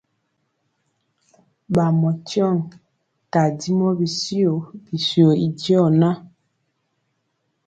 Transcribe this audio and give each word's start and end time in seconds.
Bamɔ 1.73 2.09
tyeoŋg 2.27 2.67
tadimɔ 3.31 3.87
bityio 3.99 4.53
bityio 4.85 5.29
y 5.45 5.47
diɔ 5.59 5.85
na. 5.99 6.09